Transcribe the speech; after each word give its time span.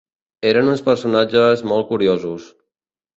Eren 0.51 0.69
uns 0.71 0.79
personatges 0.87 1.61
molt 1.73 1.87
curiosos. 1.91 2.49